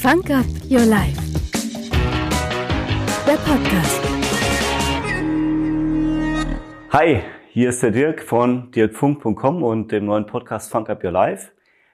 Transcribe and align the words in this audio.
Funk 0.00 0.30
Up 0.30 0.44
Your 0.68 0.84
Life. 0.84 1.20
Der 3.26 3.36
Podcast. 3.36 4.02
Hi, 6.90 7.20
hier 7.48 7.68
ist 7.70 7.82
der 7.82 7.90
Dirk 7.90 8.20
von 8.22 8.70
dirkfunk.com 8.72 9.62
und 9.62 9.92
dem 9.92 10.04
neuen 10.04 10.26
Podcast 10.26 10.70
Funk 10.70 10.90
Up 10.90 11.02
Your 11.02 11.12
Life. 11.12 11.52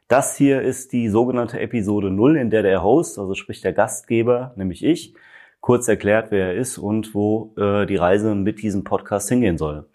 Das 0.08 0.36
hier 0.36 0.62
ist 0.62 0.92
die 0.92 1.08
sogenannte 1.08 1.60
Episode 1.60 2.10
0, 2.10 2.36
in 2.36 2.50
der 2.50 2.62
der 2.62 2.82
Host, 2.82 3.18
also 3.18 3.34
sprich 3.34 3.60
der 3.60 3.72
Gastgeber, 3.72 4.54
nämlich 4.56 4.84
ich, 4.84 5.14
kurz 5.60 5.86
erklärt, 5.86 6.30
wer 6.30 6.46
er 6.46 6.54
ist 6.54 6.78
und 6.78 7.14
wo 7.14 7.54
äh, 7.56 7.86
die 7.86 7.96
Reise 7.96 8.34
mit 8.34 8.62
diesem 8.62 8.82
Podcast 8.82 9.28
hingehen 9.28 9.58
soll. 9.58 9.86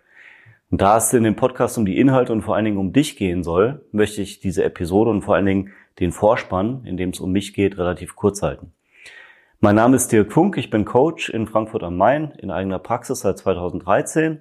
Und 0.71 0.81
da 0.81 0.97
es 0.97 1.13
in 1.13 1.23
dem 1.23 1.35
Podcast 1.35 1.77
um 1.77 1.85
die 1.85 1.99
Inhalte 1.99 2.33
und 2.33 2.41
vor 2.41 2.55
allen 2.55 2.65
Dingen 2.65 2.77
um 2.77 2.91
dich 2.91 3.17
gehen 3.17 3.43
soll, 3.43 3.85
möchte 3.91 4.21
ich 4.21 4.39
diese 4.39 4.63
Episode 4.63 5.11
und 5.11 5.21
vor 5.21 5.35
allen 5.35 5.45
Dingen 5.45 5.71
den 5.99 6.11
Vorspann, 6.11 6.83
in 6.85 6.97
dem 6.97 7.11
es 7.11 7.19
um 7.19 7.31
mich 7.31 7.53
geht, 7.53 7.77
relativ 7.77 8.15
kurz 8.15 8.41
halten. 8.41 8.73
Mein 9.59 9.75
Name 9.75 9.95
ist 9.95 10.11
Dirk 10.11 10.33
Funk, 10.33 10.57
ich 10.57 10.69
bin 10.69 10.83
Coach 10.83 11.29
in 11.29 11.47
Frankfurt 11.47 11.83
am 11.83 11.97
Main 11.97 12.33
in 12.39 12.51
eigener 12.51 12.79
Praxis 12.79 13.21
seit 13.21 13.37
2013 13.37 14.39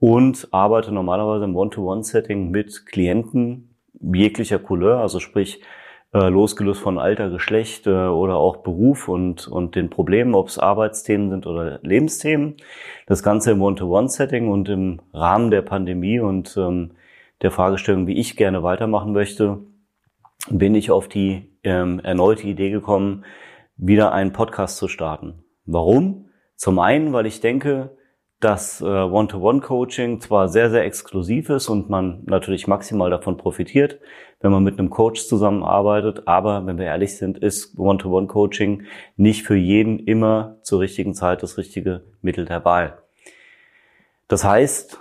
und 0.00 0.48
arbeite 0.52 0.92
normalerweise 0.92 1.44
im 1.44 1.54
One-to-One-Setting 1.54 2.50
mit 2.50 2.86
Klienten 2.86 3.74
jeglicher 4.00 4.58
Couleur, 4.58 5.00
also 5.00 5.20
sprich 5.20 5.62
äh, 6.14 6.28
losgelöst 6.28 6.80
von 6.80 6.98
Alter, 6.98 7.30
Geschlecht 7.30 7.86
äh, 7.86 7.90
oder 7.90 8.36
auch 8.36 8.58
Beruf 8.58 9.08
und, 9.08 9.46
und 9.46 9.74
den 9.74 9.90
Problemen, 9.90 10.34
ob 10.34 10.48
es 10.48 10.58
Arbeitsthemen 10.58 11.30
sind 11.30 11.46
oder 11.46 11.80
Lebensthemen. 11.82 12.56
Das 13.06 13.22
Ganze 13.22 13.52
im 13.52 13.62
One-to-One-Setting 13.62 14.48
und 14.48 14.68
im 14.68 15.00
Rahmen 15.12 15.50
der 15.50 15.62
Pandemie 15.62 16.20
und 16.20 16.56
ähm, 16.56 16.92
der 17.42 17.50
Fragestellung, 17.50 18.06
wie 18.06 18.18
ich 18.18 18.36
gerne 18.36 18.62
weitermachen 18.62 19.12
möchte, 19.12 19.58
bin 20.50 20.74
ich 20.74 20.90
auf 20.90 21.08
die 21.08 21.52
ähm, 21.62 22.00
erneute 22.00 22.46
Idee 22.46 22.70
gekommen, 22.70 23.24
wieder 23.76 24.12
einen 24.12 24.32
Podcast 24.32 24.78
zu 24.78 24.88
starten. 24.88 25.44
Warum? 25.66 26.30
Zum 26.56 26.78
einen, 26.78 27.12
weil 27.12 27.26
ich 27.26 27.40
denke, 27.40 27.97
dass 28.40 28.80
äh, 28.80 28.84
One-to-One-Coaching 28.84 30.20
zwar 30.20 30.48
sehr, 30.48 30.70
sehr 30.70 30.84
exklusiv 30.84 31.50
ist 31.50 31.68
und 31.68 31.90
man 31.90 32.22
natürlich 32.26 32.68
maximal 32.68 33.10
davon 33.10 33.36
profitiert, 33.36 33.98
wenn 34.40 34.52
man 34.52 34.62
mit 34.62 34.78
einem 34.78 34.90
Coach 34.90 35.26
zusammenarbeitet, 35.26 36.28
aber 36.28 36.64
wenn 36.64 36.78
wir 36.78 36.86
ehrlich 36.86 37.16
sind, 37.16 37.38
ist 37.38 37.76
One-to-One-Coaching 37.78 38.84
nicht 39.16 39.44
für 39.44 39.56
jeden 39.56 39.98
immer 39.98 40.58
zur 40.62 40.80
richtigen 40.80 41.14
Zeit 41.14 41.42
das 41.42 41.58
richtige 41.58 42.04
Mittel 42.22 42.44
der 42.44 42.64
Wahl. 42.64 42.98
Das 44.28 44.44
heißt, 44.44 45.00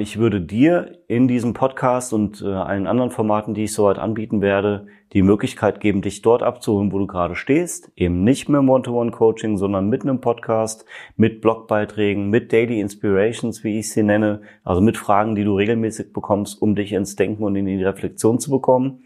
ich 0.00 0.18
würde 0.18 0.40
dir 0.40 0.98
in 1.08 1.26
diesem 1.26 1.54
Podcast 1.54 2.12
und 2.12 2.42
äh, 2.42 2.46
allen 2.46 2.86
anderen 2.86 3.10
Formaten, 3.10 3.54
die 3.54 3.64
ich 3.64 3.72
soweit 3.72 3.98
anbieten 3.98 4.40
werde, 4.40 4.86
die 5.12 5.22
Möglichkeit 5.22 5.80
geben, 5.80 6.02
dich 6.02 6.22
dort 6.22 6.42
abzuholen, 6.42 6.92
wo 6.92 6.98
du 6.98 7.06
gerade 7.06 7.34
stehst. 7.34 7.90
Eben 7.96 8.24
nicht 8.24 8.48
mehr 8.48 8.60
im 8.60 8.68
One-to-One-Coaching, 8.68 9.56
sondern 9.56 9.88
mit 9.88 10.02
einem 10.02 10.20
Podcast, 10.20 10.84
mit 11.16 11.40
Blogbeiträgen, 11.40 12.30
mit 12.30 12.52
Daily 12.52 12.80
Inspirations, 12.80 13.64
wie 13.64 13.78
ich 13.78 13.90
sie 13.90 14.02
nenne. 14.02 14.42
Also 14.64 14.80
mit 14.80 14.96
Fragen, 14.96 15.34
die 15.34 15.44
du 15.44 15.56
regelmäßig 15.56 16.12
bekommst, 16.12 16.60
um 16.60 16.74
dich 16.74 16.92
ins 16.92 17.16
Denken 17.16 17.42
und 17.42 17.56
in 17.56 17.66
die 17.66 17.82
Reflexion 17.82 18.38
zu 18.38 18.50
bekommen. 18.50 19.04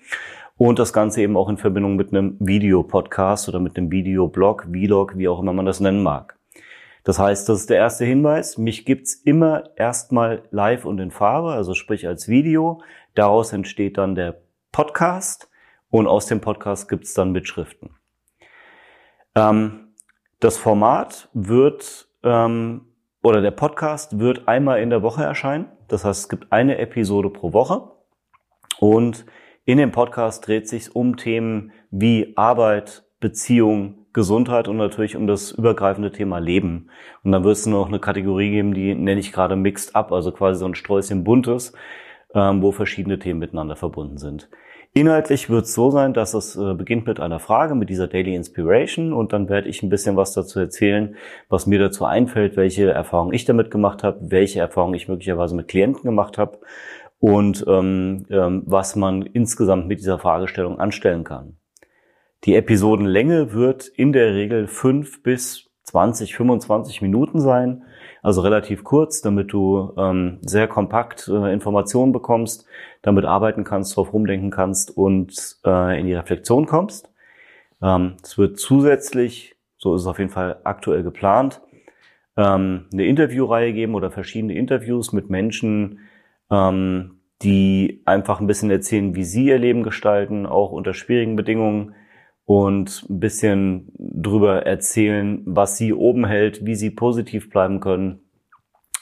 Und 0.57 0.79
das 0.79 0.93
Ganze 0.93 1.23
eben 1.23 1.37
auch 1.37 1.49
in 1.49 1.57
Verbindung 1.57 1.97
mit 1.97 2.13
einem 2.13 2.37
Videopodcast 2.41 3.49
oder 3.49 3.61
mit 3.61 3.77
einem 3.77 3.91
Videoblog, 3.91 4.63
Vlog, 4.63 5.19
wie 5.19 5.29
auch 5.29 5.41
immer 5.41 5.53
man 5.53 5.67
das 5.67 5.79
nennen 5.81 6.03
mag. 6.03 6.38
Das 7.09 7.19
heißt, 7.19 7.49
das 7.49 7.61
ist 7.61 7.71
der 7.71 7.79
erste 7.79 8.05
Hinweis. 8.05 8.59
Mich 8.59 8.85
gibt's 8.85 9.15
immer 9.15 9.71
erstmal 9.77 10.43
live 10.51 10.85
und 10.85 10.99
in 10.99 11.11
Farbe, 11.11 11.53
also 11.53 11.73
sprich 11.73 12.07
als 12.07 12.29
Video. 12.29 12.83
Daraus 13.15 13.55
entsteht 13.55 13.97
dann 13.97 14.15
der 14.15 14.43
Podcast 14.73 15.51
und 15.89 16.07
aus 16.07 16.27
dem 16.27 16.43
Podcast 16.43 16.87
gibt's 16.87 17.15
dann 17.15 17.33
Mitschriften. 17.33 17.97
Ähm, 19.35 19.95
das 20.41 20.59
Format 20.59 21.31
wird 21.33 22.11
ähm, 22.25 22.93
oder 23.23 23.41
der 23.41 23.53
Podcast 23.53 24.19
wird 24.19 24.47
einmal 24.47 24.83
in 24.83 24.91
der 24.91 25.03
Woche 25.03 25.25
erscheinen. 25.25 25.73
Das 25.89 26.05
heißt, 26.05 26.25
es 26.25 26.29
gibt 26.29 26.53
eine 26.53 26.77
Episode 26.77 27.31
pro 27.31 27.55
Woche 27.55 27.91
und 28.81 29.25
in 29.65 29.79
dem 29.79 29.93
Podcast 29.93 30.47
dreht 30.47 30.69
sich 30.69 30.95
um 30.95 31.17
Themen 31.17 31.73
wie 31.91 32.35
Arbeit, 32.37 33.09
Beziehung, 33.19 33.98
Gesundheit 34.13 34.69
und 34.69 34.77
natürlich 34.77 35.17
um 35.17 35.27
das 35.27 35.53
übergreifende 35.53 36.13
Thema 36.13 36.39
Leben. 36.39 36.91
Und 37.23 37.33
dann 37.33 37.45
wird 37.45 37.57
es 37.57 37.67
noch 37.67 37.89
eine 37.89 38.01
Kategorie 38.01 38.51
geben, 38.51 38.75
die 38.75 38.95
nenne 38.95 39.21
ich 39.21 39.33
gerade 39.33 39.57
Mixed 39.57 39.95
Up, 39.95 40.13
also 40.13 40.33
quasi 40.33 40.61
so 40.61 40.67
ein 40.67 40.75
Sträußchen 40.75 41.25
buntes, 41.25 41.73
ähm, 42.35 42.63
wo 42.63 42.73
verschiedene 42.73 43.19
Themen 43.19 43.41
miteinander 43.41 43.77
verbunden 43.77 44.19
sind. 44.19 44.49
Inhaltlich 44.95 45.51
wird 45.51 45.67
es 45.67 45.75
so 45.75 45.91
sein, 45.91 46.15
dass 46.15 46.35
es 46.35 46.57
äh, 46.57 46.75
beginnt 46.75 47.07
mit 47.07 47.21
einer 47.21 47.39
Frage, 47.39 47.75
mit 47.75 47.91
dieser 47.91 48.09
Daily 48.09 48.35
Inspiration 48.35 49.13
und 49.13 49.33
dann 49.33 49.49
werde 49.49 49.69
ich 49.69 49.83
ein 49.83 49.91
bisschen 49.91 50.17
was 50.17 50.33
dazu 50.33 50.59
erzählen, 50.59 51.15
was 51.49 51.67
mir 51.67 51.79
dazu 51.79 52.05
einfällt, 52.05 52.57
welche 52.57 52.91
Erfahrungen 52.91 53.35
ich 53.35 53.45
damit 53.45 53.71
gemacht 53.71 54.03
habe, 54.03 54.19
welche 54.23 54.61
Erfahrungen 54.61 54.95
ich 54.95 55.07
möglicherweise 55.07 55.55
mit 55.55 55.69
Klienten 55.69 56.03
gemacht 56.03 56.39
habe 56.39 56.59
und 57.21 57.65
ähm, 57.69 58.27
ähm, 58.31 58.63
was 58.67 58.97
man 58.97 59.23
insgesamt 59.23 59.87
mit 59.89 60.01
dieser 60.01 60.19
Fragestellung 60.19 60.81
anstellen 60.81 61.23
kann. 61.23 61.59
Die 62.45 62.55
Episodenlänge 62.55 63.53
wird 63.53 63.89
in 63.89 64.13
der 64.13 64.35
Regel 64.35 64.67
fünf 64.69 65.23
bis 65.23 65.69
20, 65.85 66.37
25 66.37 67.03
Minuten 67.03 67.41
sein, 67.41 67.83
also 68.23 68.43
relativ 68.43 68.85
kurz, 68.85 69.23
damit 69.23 69.53
du 69.53 69.93
ähm, 69.97 70.39
sehr 70.43 70.69
kompakt 70.69 71.29
äh, 71.29 71.53
Informationen 71.53 72.13
bekommst, 72.13 72.67
damit 73.03 73.25
arbeiten 73.25 73.65
kannst, 73.65 73.97
drauf 73.97 74.13
rumdenken 74.13 74.51
kannst 74.51 74.97
und 74.97 75.57
äh, 75.65 75.99
in 75.99 76.07
die 76.07 76.15
Reflexion 76.15 76.67
kommst. 76.67 77.11
Ähm, 77.83 78.17
es 78.23 78.39
wird 78.39 78.59
zusätzlich, 78.59 79.57
so 79.79 79.95
ist 79.95 80.03
es 80.03 80.07
auf 80.07 80.19
jeden 80.19 80.31
Fall 80.31 80.61
aktuell 80.65 81.03
geplant, 81.03 81.63
ähm, 82.37 82.87
eine 82.93 83.07
Interviewreihe 83.07 83.73
geben 83.73 83.95
oder 83.95 84.11
verschiedene 84.11 84.55
Interviews 84.55 85.13
mit 85.13 85.31
Menschen, 85.31 86.01
ähm, 86.51 87.21
die 87.43 88.03
einfach 88.05 88.41
ein 88.41 88.47
bisschen 88.47 88.71
erzählen, 88.71 89.15
wie 89.15 89.25
sie 89.25 89.47
ihr 89.47 89.59
Leben 89.59 89.83
gestalten, 89.83 90.45
auch 90.47 90.71
unter 90.71 90.93
schwierigen 90.93 91.37
Bedingungen 91.37 91.95
und 92.49 93.05
ein 93.11 93.21
bisschen 93.21 93.93
drüber 93.99 94.65
erzählen, 94.65 95.43
was 95.45 95.77
sie 95.77 95.93
oben 95.93 96.25
hält, 96.25 96.65
wie 96.65 96.77
sie 96.77 96.91
positiv 96.91 97.51
bleiben 97.51 97.79
können 97.79 98.23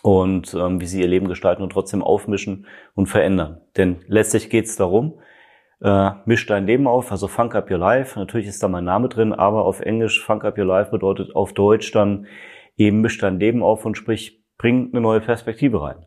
und 0.03 0.53
ähm, 0.55 0.81
wie 0.81 0.87
sie 0.87 1.01
ihr 1.01 1.07
Leben 1.07 1.29
gestalten 1.29 1.63
und 1.63 1.71
trotzdem 1.71 2.03
aufmischen 2.03 2.67
und 2.97 3.07
verändern. 3.07 3.61
Denn 3.77 3.99
letztlich 4.09 4.51
geht 4.51 4.65
es 4.65 4.75
darum, 4.75 5.21
äh, 5.81 6.11
misch 6.25 6.45
dein 6.47 6.67
Leben 6.67 6.89
auf, 6.89 7.13
also 7.13 7.29
Funk 7.29 7.55
Up 7.55 7.71
Your 7.71 7.79
Life. 7.79 8.19
Natürlich 8.19 8.49
ist 8.49 8.65
da 8.65 8.67
mein 8.67 8.83
Name 8.83 9.09
drin, 9.09 9.33
aber 9.33 9.65
auf 9.65 9.79
Englisch 9.79 10.25
Funk 10.25 10.45
Up 10.45 10.59
Your 10.59 10.65
Life 10.65 10.91
bedeutet 10.91 11.37
auf 11.37 11.53
Deutsch 11.53 11.93
dann 11.93 12.27
eben 12.77 13.01
misch 13.01 13.19
dein 13.19 13.39
Leben 13.39 13.63
auf 13.63 13.85
und 13.85 13.97
sprich, 13.97 14.43
bring 14.59 14.91
eine 14.91 15.01
neue 15.01 15.21
Perspektive 15.21 15.83
rein. 15.83 16.05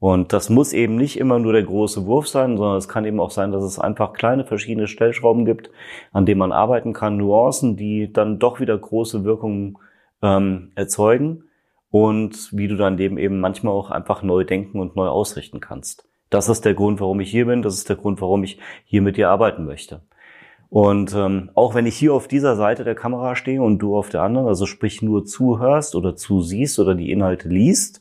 Und 0.00 0.32
das 0.32 0.48
muss 0.48 0.72
eben 0.72 0.96
nicht 0.96 1.18
immer 1.18 1.38
nur 1.38 1.52
der 1.52 1.62
große 1.62 2.06
Wurf 2.06 2.26
sein, 2.26 2.56
sondern 2.56 2.78
es 2.78 2.88
kann 2.88 3.04
eben 3.04 3.20
auch 3.20 3.30
sein, 3.30 3.52
dass 3.52 3.62
es 3.62 3.78
einfach 3.78 4.14
kleine 4.14 4.46
verschiedene 4.46 4.86
Stellschrauben 4.86 5.44
gibt, 5.44 5.70
an 6.10 6.24
denen 6.24 6.38
man 6.38 6.52
arbeiten 6.52 6.94
kann, 6.94 7.18
Nuancen, 7.18 7.76
die 7.76 8.10
dann 8.10 8.38
doch 8.38 8.60
wieder 8.60 8.76
große 8.78 9.24
Wirkungen 9.24 9.76
ähm, 10.22 10.72
erzeugen 10.74 11.44
und 11.90 12.48
wie 12.52 12.66
du 12.66 12.76
dein 12.76 12.96
Leben 12.96 13.18
eben 13.18 13.40
manchmal 13.40 13.74
auch 13.74 13.90
einfach 13.90 14.22
neu 14.22 14.42
denken 14.42 14.80
und 14.80 14.96
neu 14.96 15.06
ausrichten 15.06 15.60
kannst. 15.60 16.08
Das 16.30 16.48
ist 16.48 16.64
der 16.64 16.74
Grund, 16.74 17.00
warum 17.00 17.20
ich 17.20 17.30
hier 17.30 17.44
bin. 17.44 17.60
Das 17.60 17.74
ist 17.74 17.90
der 17.90 17.96
Grund, 17.96 18.22
warum 18.22 18.42
ich 18.42 18.58
hier 18.84 19.02
mit 19.02 19.18
dir 19.18 19.28
arbeiten 19.28 19.66
möchte. 19.66 20.00
Und 20.70 21.12
ähm, 21.14 21.50
auch 21.54 21.74
wenn 21.74 21.84
ich 21.84 21.96
hier 21.96 22.14
auf 22.14 22.28
dieser 22.28 22.54
Seite 22.56 22.84
der 22.84 22.94
Kamera 22.94 23.34
stehe 23.34 23.60
und 23.60 23.80
du 23.80 23.96
auf 23.96 24.08
der 24.08 24.22
anderen, 24.22 24.46
also 24.46 24.64
sprich 24.64 25.02
nur 25.02 25.26
zuhörst 25.26 25.96
oder 25.96 26.14
zusiehst 26.16 26.78
oder 26.78 26.94
die 26.94 27.10
Inhalte 27.10 27.48
liest, 27.48 28.00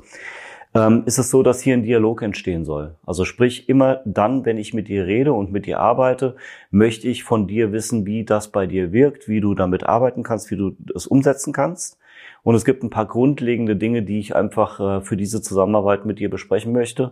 ähm, 0.76 1.04
ist 1.06 1.18
es 1.18 1.30
so, 1.30 1.42
dass 1.42 1.62
hier 1.62 1.74
ein 1.74 1.84
Dialog 1.84 2.22
entstehen 2.22 2.64
soll. 2.64 2.96
Also 3.06 3.26
sprich, 3.26 3.70
immer 3.70 4.02
dann, 4.06 4.46
wenn 4.46 4.58
ich 4.58 4.74
mit 4.74 4.88
dir 4.88 5.06
rede 5.06 5.34
und 5.34 5.52
mit 5.52 5.66
dir 5.66 5.80
arbeite, 5.80 6.36
möchte 6.70 7.08
ich 7.08 7.24
von 7.24 7.48
dir 7.48 7.72
wissen, 7.72 8.06
wie 8.06 8.24
das 8.24 8.50
bei 8.50 8.68
dir 8.68 8.92
wirkt, 8.92 9.28
wie 9.28 9.42
du 9.42 9.56
damit 9.56 9.84
arbeiten 9.84 10.24
kannst, 10.24 10.52
wie 10.52 10.58
du 10.58 10.76
es 10.96 11.08
umsetzen 11.08 11.54
kannst. 11.54 11.98
Und 12.44 12.56
es 12.56 12.66
gibt 12.66 12.84
ein 12.84 12.90
paar 12.90 13.08
grundlegende 13.08 13.76
Dinge, 13.76 14.04
die 14.04 14.20
ich 14.20 14.36
einfach 14.36 14.80
äh, 14.80 15.02
für 15.02 15.18
diese 15.18 15.42
Zusammenarbeit 15.42 16.06
mit 16.06 16.20
dir 16.20 16.30
besprechen 16.30 16.72
möchte, 16.72 17.12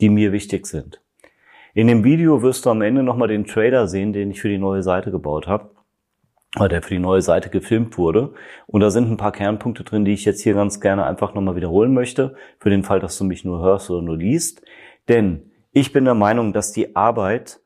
die 0.00 0.08
mir 0.08 0.32
wichtig 0.32 0.66
sind. 0.66 1.00
In 1.74 1.86
dem 1.86 2.04
Video 2.04 2.42
wirst 2.42 2.66
du 2.66 2.70
am 2.70 2.82
Ende 2.82 3.02
nochmal 3.02 3.28
den 3.28 3.44
Trailer 3.44 3.86
sehen, 3.86 4.12
den 4.12 4.30
ich 4.30 4.40
für 4.40 4.48
die 4.48 4.58
neue 4.58 4.82
Seite 4.82 5.10
gebaut 5.10 5.46
habe 5.46 5.70
der 6.58 6.82
für 6.82 6.94
die 6.94 7.00
neue 7.00 7.22
Seite 7.22 7.50
gefilmt 7.50 7.98
wurde. 7.98 8.32
Und 8.66 8.80
da 8.80 8.90
sind 8.90 9.10
ein 9.10 9.16
paar 9.16 9.32
Kernpunkte 9.32 9.84
drin, 9.84 10.04
die 10.04 10.12
ich 10.12 10.24
jetzt 10.24 10.42
hier 10.42 10.54
ganz 10.54 10.80
gerne 10.80 11.04
einfach 11.04 11.34
nochmal 11.34 11.56
wiederholen 11.56 11.92
möchte, 11.92 12.34
für 12.58 12.70
den 12.70 12.82
Fall, 12.82 13.00
dass 13.00 13.18
du 13.18 13.24
mich 13.24 13.44
nur 13.44 13.60
hörst 13.60 13.90
oder 13.90 14.02
nur 14.02 14.16
liest. 14.16 14.62
Denn 15.08 15.50
ich 15.72 15.92
bin 15.92 16.04
der 16.04 16.14
Meinung, 16.14 16.52
dass 16.52 16.72
die 16.72 16.96
Arbeit, 16.96 17.60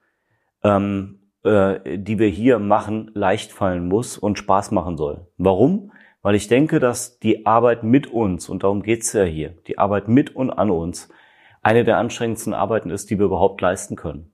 ähm, 0.65 1.21
äh, 1.45 1.99
die 1.99 2.19
wir 2.19 2.29
hier 2.29 2.59
machen, 2.59 3.11
leicht 3.15 3.53
fallen 3.53 3.87
muss 3.87 4.19
und 4.19 4.39
Spaß 4.39 4.73
machen 4.73 4.97
soll. 4.97 5.29
Warum? 5.39 5.93
Weil 6.23 6.35
ich 6.35 6.49
denke, 6.49 6.81
dass 6.81 7.19
die 7.19 7.47
Arbeit 7.47 7.83
mit 7.83 8.09
uns, 8.09 8.49
und 8.49 8.63
darum 8.65 8.83
geht's 8.83 9.13
ja 9.13 9.23
hier, 9.23 9.55
die 9.67 9.79
Arbeit 9.79 10.09
mit 10.09 10.35
und 10.35 10.51
an 10.51 10.71
uns, 10.71 11.09
eine 11.63 11.85
der 11.85 11.99
anstrengendsten 11.99 12.53
Arbeiten 12.53 12.91
ist, 12.91 13.11
die 13.11 13.19
wir 13.19 13.27
überhaupt 13.27 13.61
leisten 13.61 13.97
können. 13.97 14.30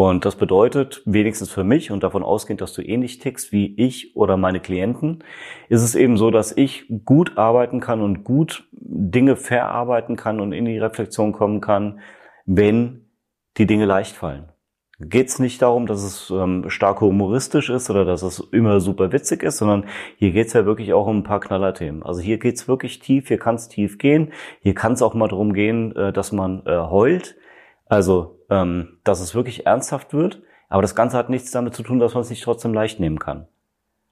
Und 0.00 0.24
das 0.24 0.36
bedeutet, 0.36 1.02
wenigstens 1.04 1.50
für 1.50 1.62
mich 1.62 1.90
und 1.90 2.02
davon 2.02 2.22
ausgehend, 2.22 2.62
dass 2.62 2.72
du 2.72 2.80
ähnlich 2.80 3.18
tickst 3.18 3.52
wie 3.52 3.74
ich 3.76 4.16
oder 4.16 4.38
meine 4.38 4.58
Klienten, 4.58 5.22
ist 5.68 5.82
es 5.82 5.94
eben 5.94 6.16
so, 6.16 6.30
dass 6.30 6.56
ich 6.56 6.90
gut 7.04 7.36
arbeiten 7.36 7.80
kann 7.80 8.00
und 8.00 8.24
gut 8.24 8.66
Dinge 8.72 9.36
verarbeiten 9.36 10.16
kann 10.16 10.40
und 10.40 10.54
in 10.54 10.64
die 10.64 10.78
Reflexion 10.78 11.32
kommen 11.32 11.60
kann, 11.60 12.00
wenn 12.46 13.10
die 13.58 13.66
Dinge 13.66 13.84
leicht 13.84 14.16
fallen. 14.16 14.48
Geht 15.00 15.28
es 15.28 15.38
nicht 15.38 15.60
darum, 15.60 15.86
dass 15.86 16.02
es 16.02 16.30
ähm, 16.30 16.70
stark 16.70 17.02
humoristisch 17.02 17.68
ist 17.68 17.90
oder 17.90 18.06
dass 18.06 18.22
es 18.22 18.40
immer 18.52 18.80
super 18.80 19.12
witzig 19.12 19.42
ist, 19.42 19.58
sondern 19.58 19.84
hier 20.16 20.30
geht 20.30 20.46
es 20.46 20.54
ja 20.54 20.64
wirklich 20.64 20.94
auch 20.94 21.08
um 21.08 21.18
ein 21.18 21.24
paar 21.24 21.40
Knallerthemen. 21.40 22.02
Also 22.02 22.22
hier 22.22 22.38
geht 22.38 22.54
es 22.54 22.68
wirklich 22.68 23.00
tief, 23.00 23.28
hier 23.28 23.38
kann 23.38 23.56
es 23.56 23.68
tief 23.68 23.98
gehen. 23.98 24.32
Hier 24.62 24.72
kann 24.72 24.94
es 24.94 25.02
auch 25.02 25.12
mal 25.12 25.28
darum 25.28 25.52
gehen, 25.52 25.94
äh, 25.94 26.10
dass 26.10 26.32
man 26.32 26.64
äh, 26.64 26.78
heult. 26.78 27.36
Also, 27.90 28.38
ähm, 28.50 29.00
dass 29.02 29.20
es 29.20 29.34
wirklich 29.34 29.66
ernsthaft 29.66 30.14
wird. 30.14 30.42
Aber 30.68 30.80
das 30.80 30.94
Ganze 30.94 31.18
hat 31.18 31.28
nichts 31.28 31.50
damit 31.50 31.74
zu 31.74 31.82
tun, 31.82 31.98
dass 31.98 32.14
man 32.14 32.22
es 32.22 32.30
nicht 32.30 32.44
trotzdem 32.44 32.72
leicht 32.72 33.00
nehmen 33.00 33.18
kann. 33.18 33.48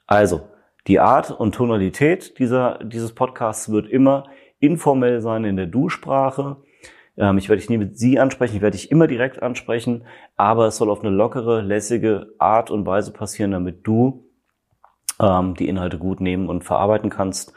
Also, 0.09 0.49
die 0.89 0.99
Art 0.99 1.31
und 1.31 1.55
Tonalität 1.55 2.41
dieser, 2.41 2.81
dieses 2.83 3.15
Podcasts 3.15 3.71
wird 3.71 3.89
immer 3.89 4.25
informell 4.59 5.21
sein 5.21 5.45
in 5.45 5.55
der 5.55 5.67
Du-Sprache. 5.67 6.57
Ähm, 7.17 7.39
ich 7.39 7.49
werde 7.49 7.61
dich 7.61 7.71
nie 7.71 7.79
mit 7.79 7.97
Sie 7.97 8.19
ansprechen, 8.19 8.57
ich 8.57 8.63
werde 8.63 8.77
dich 8.77 8.91
immer 8.91 9.07
direkt 9.07 9.41
ansprechen, 9.45 10.05
aber 10.37 10.67
es 10.67 10.77
soll 10.77 10.91
auf 10.91 11.01
eine 11.01 11.11
lockere, 11.11 11.61
lässige 11.61 12.35
Art 12.39 12.73
und 12.73 12.85
Weise 12.85 13.13
passieren, 13.13 13.53
damit 13.53 13.87
du 13.87 14.29
ähm, 15.21 15.55
die 15.55 15.69
Inhalte 15.69 15.99
gut 15.99 16.21
nehmen 16.21 16.49
und 16.49 16.65
verarbeiten 16.65 17.11
kannst 17.11 17.53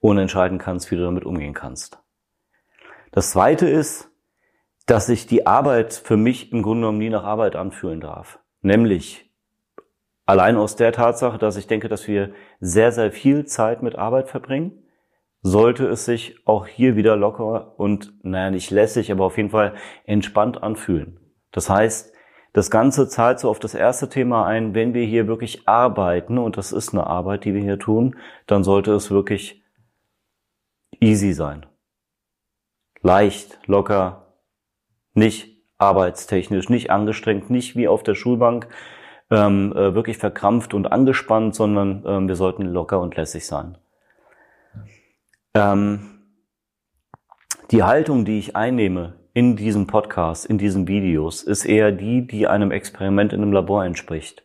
und 0.00 0.16
entscheiden 0.16 0.56
kannst, 0.56 0.90
wie 0.90 0.96
du 0.96 1.02
damit 1.02 1.26
umgehen 1.26 1.52
kannst. 1.52 1.98
Das 3.12 3.32
zweite 3.32 3.68
ist, 3.68 4.10
dass 4.86 5.06
sich 5.06 5.26
die 5.26 5.46
Arbeit 5.46 5.92
für 5.92 6.16
mich 6.16 6.52
im 6.52 6.62
Grunde 6.62 6.82
genommen 6.82 6.98
nie 6.98 7.10
nach 7.10 7.24
Arbeit 7.24 7.56
anfühlen 7.56 8.00
darf. 8.00 8.38
Nämlich 8.62 9.30
allein 10.24 10.56
aus 10.56 10.76
der 10.76 10.92
Tatsache, 10.92 11.38
dass 11.38 11.56
ich 11.56 11.66
denke, 11.66 11.88
dass 11.88 12.08
wir 12.08 12.32
sehr, 12.60 12.92
sehr 12.92 13.12
viel 13.12 13.46
Zeit 13.46 13.82
mit 13.82 13.96
Arbeit 13.96 14.28
verbringen 14.28 14.82
sollte 15.46 15.86
es 15.86 16.04
sich 16.04 16.36
auch 16.44 16.66
hier 16.66 16.96
wieder 16.96 17.16
locker 17.16 17.78
und, 17.78 18.12
naja, 18.24 18.50
nicht 18.50 18.70
lässig, 18.70 19.12
aber 19.12 19.24
auf 19.24 19.36
jeden 19.36 19.50
Fall 19.50 19.74
entspannt 20.04 20.62
anfühlen. 20.62 21.20
Das 21.52 21.70
heißt, 21.70 22.12
das 22.52 22.70
Ganze 22.70 23.08
zahlt 23.08 23.38
so 23.38 23.48
auf 23.48 23.60
das 23.60 23.74
erste 23.74 24.08
Thema 24.08 24.46
ein, 24.46 24.74
wenn 24.74 24.92
wir 24.92 25.04
hier 25.04 25.28
wirklich 25.28 25.68
arbeiten, 25.68 26.38
und 26.38 26.56
das 26.56 26.72
ist 26.72 26.92
eine 26.92 27.06
Arbeit, 27.06 27.44
die 27.44 27.54
wir 27.54 27.62
hier 27.62 27.78
tun, 27.78 28.16
dann 28.46 28.64
sollte 28.64 28.92
es 28.92 29.10
wirklich 29.10 29.62
easy 31.00 31.32
sein. 31.32 31.66
Leicht, 33.02 33.60
locker, 33.66 34.25
nicht 35.16 35.56
arbeitstechnisch, 35.78 36.68
nicht 36.68 36.90
angestrengt, 36.90 37.50
nicht 37.50 37.76
wie 37.76 37.88
auf 37.88 38.02
der 38.02 38.14
Schulbank 38.14 38.68
ähm, 39.30 39.72
äh, 39.72 39.94
wirklich 39.94 40.18
verkrampft 40.18 40.74
und 40.74 40.86
angespannt, 40.86 41.54
sondern 41.54 42.04
ähm, 42.06 42.28
wir 42.28 42.36
sollten 42.36 42.62
locker 42.62 43.00
und 43.00 43.16
lässig 43.16 43.46
sein. 43.46 43.76
Ähm, 45.54 46.20
die 47.70 47.82
Haltung, 47.82 48.24
die 48.24 48.38
ich 48.38 48.54
einnehme 48.54 49.14
in 49.34 49.56
diesem 49.56 49.86
Podcast, 49.86 50.46
in 50.46 50.58
diesen 50.58 50.86
Videos, 50.86 51.42
ist 51.42 51.64
eher 51.64 51.92
die, 51.92 52.26
die 52.26 52.46
einem 52.46 52.70
Experiment 52.70 53.32
in 53.32 53.42
einem 53.42 53.52
Labor 53.52 53.84
entspricht. 53.84 54.44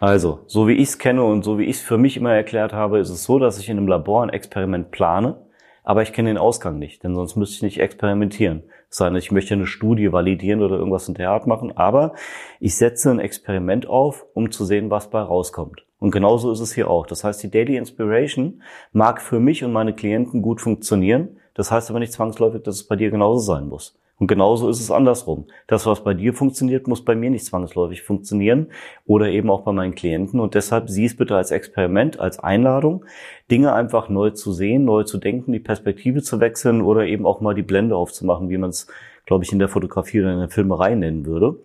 Also, 0.00 0.40
so 0.46 0.66
wie 0.66 0.74
ich 0.74 0.88
es 0.88 0.98
kenne 0.98 1.22
und 1.22 1.42
so 1.42 1.58
wie 1.58 1.64
ich 1.64 1.76
es 1.76 1.82
für 1.82 1.98
mich 1.98 2.16
immer 2.16 2.32
erklärt 2.32 2.72
habe, 2.72 2.98
ist 2.98 3.10
es 3.10 3.24
so, 3.24 3.38
dass 3.38 3.58
ich 3.58 3.68
in 3.68 3.76
einem 3.76 3.86
Labor 3.86 4.22
ein 4.22 4.30
Experiment 4.30 4.90
plane, 4.90 5.36
aber 5.84 6.02
ich 6.02 6.12
kenne 6.12 6.30
den 6.30 6.38
Ausgang 6.38 6.78
nicht, 6.78 7.04
denn 7.04 7.14
sonst 7.14 7.36
müsste 7.36 7.56
ich 7.56 7.62
nicht 7.62 7.80
experimentieren. 7.80 8.62
Es 8.90 8.96
sei 8.96 9.08
denn, 9.08 9.16
ich 9.16 9.30
möchte 9.30 9.54
eine 9.54 9.66
Studie 9.66 10.12
validieren 10.12 10.62
oder 10.62 10.76
irgendwas 10.76 11.06
in 11.06 11.14
der 11.14 11.30
Art 11.30 11.46
machen, 11.46 11.76
aber 11.76 12.14
ich 12.58 12.76
setze 12.76 13.10
ein 13.10 13.20
Experiment 13.20 13.86
auf, 13.86 14.26
um 14.34 14.50
zu 14.50 14.64
sehen, 14.64 14.90
was 14.90 15.10
bei 15.10 15.20
rauskommt. 15.20 15.84
Und 16.00 16.10
genauso 16.10 16.50
ist 16.50 16.60
es 16.60 16.74
hier 16.74 16.90
auch. 16.90 17.06
Das 17.06 17.22
heißt, 17.22 17.40
die 17.42 17.50
Daily 17.50 17.76
Inspiration 17.76 18.62
mag 18.92 19.22
für 19.22 19.38
mich 19.38 19.62
und 19.62 19.72
meine 19.72 19.94
Klienten 19.94 20.42
gut 20.42 20.60
funktionieren. 20.60 21.36
Das 21.54 21.70
heißt 21.70 21.90
aber 21.90 22.00
nicht 22.00 22.12
zwangsläufig, 22.12 22.62
dass 22.62 22.76
es 22.76 22.84
bei 22.84 22.96
dir 22.96 23.10
genauso 23.10 23.40
sein 23.40 23.68
muss. 23.68 23.96
Und 24.20 24.26
genauso 24.26 24.68
ist 24.68 24.80
es 24.80 24.90
andersrum. 24.90 25.46
Das, 25.66 25.86
was 25.86 26.04
bei 26.04 26.12
dir 26.12 26.34
funktioniert, 26.34 26.86
muss 26.86 27.06
bei 27.06 27.14
mir 27.14 27.30
nicht 27.30 27.46
zwangsläufig 27.46 28.02
funktionieren 28.02 28.66
oder 29.06 29.30
eben 29.30 29.48
auch 29.48 29.62
bei 29.62 29.72
meinen 29.72 29.94
Klienten. 29.94 30.40
Und 30.40 30.54
deshalb 30.54 30.90
sieh 30.90 31.06
es 31.06 31.16
bitte 31.16 31.34
als 31.34 31.50
Experiment, 31.50 32.20
als 32.20 32.38
Einladung, 32.38 33.06
Dinge 33.50 33.72
einfach 33.72 34.10
neu 34.10 34.28
zu 34.28 34.52
sehen, 34.52 34.84
neu 34.84 35.04
zu 35.04 35.16
denken, 35.16 35.52
die 35.52 35.58
Perspektive 35.58 36.20
zu 36.20 36.38
wechseln 36.38 36.82
oder 36.82 37.06
eben 37.06 37.24
auch 37.24 37.40
mal 37.40 37.54
die 37.54 37.62
Blende 37.62 37.96
aufzumachen, 37.96 38.50
wie 38.50 38.58
man 38.58 38.68
es, 38.68 38.88
glaube 39.24 39.44
ich, 39.44 39.52
in 39.52 39.58
der 39.58 39.68
Fotografie 39.68 40.20
oder 40.20 40.34
in 40.34 40.40
der 40.40 40.50
Filmerei 40.50 40.94
nennen 40.94 41.24
würde. 41.24 41.56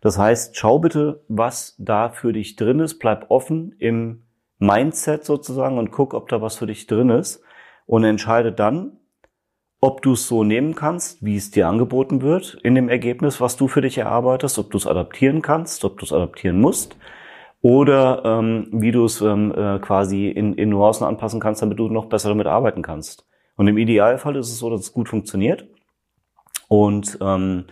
Das 0.00 0.18
heißt, 0.18 0.56
schau 0.56 0.80
bitte, 0.80 1.22
was 1.28 1.76
da 1.78 2.08
für 2.08 2.32
dich 2.32 2.56
drin 2.56 2.80
ist, 2.80 2.98
bleib 2.98 3.30
offen 3.30 3.72
im 3.78 4.24
Mindset 4.58 5.24
sozusagen 5.24 5.78
und 5.78 5.92
guck, 5.92 6.12
ob 6.12 6.28
da 6.28 6.42
was 6.42 6.56
für 6.56 6.66
dich 6.66 6.88
drin 6.88 7.10
ist 7.10 7.40
und 7.86 8.02
entscheide 8.02 8.50
dann, 8.50 8.98
ob 9.84 10.00
du 10.00 10.14
es 10.14 10.26
so 10.26 10.44
nehmen 10.44 10.74
kannst, 10.74 11.22
wie 11.22 11.36
es 11.36 11.50
dir 11.50 11.68
angeboten 11.68 12.22
wird 12.22 12.58
in 12.62 12.74
dem 12.74 12.88
Ergebnis, 12.88 13.42
was 13.42 13.58
du 13.58 13.68
für 13.68 13.82
dich 13.82 13.98
erarbeitest, 13.98 14.58
ob 14.58 14.70
du 14.70 14.78
es 14.78 14.86
adaptieren 14.86 15.42
kannst, 15.42 15.84
ob 15.84 15.98
du 15.98 16.06
es 16.06 16.12
adaptieren 16.12 16.58
musst 16.58 16.96
oder 17.60 18.22
ähm, 18.24 18.68
wie 18.72 18.92
du 18.92 19.04
es 19.04 19.20
ähm, 19.20 19.52
äh, 19.54 19.78
quasi 19.80 20.28
in, 20.28 20.54
in 20.54 20.70
Nuancen 20.70 21.06
anpassen 21.06 21.38
kannst, 21.38 21.60
damit 21.60 21.78
du 21.78 21.88
noch 21.88 22.06
besser 22.06 22.30
damit 22.30 22.46
arbeiten 22.46 22.80
kannst. 22.80 23.26
Und 23.56 23.68
im 23.68 23.76
Idealfall 23.76 24.36
ist 24.36 24.48
es 24.48 24.58
so, 24.58 24.70
dass 24.70 24.80
es 24.80 24.94
gut 24.94 25.10
funktioniert 25.10 25.66
und 26.68 27.18
ähm, 27.20 27.66